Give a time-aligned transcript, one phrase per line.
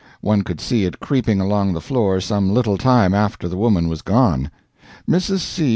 [0.21, 4.01] One could see it creeping along the floor some little time after the woman was
[4.01, 4.49] gone.
[5.07, 5.41] Mrs.
[5.41, 5.69] C.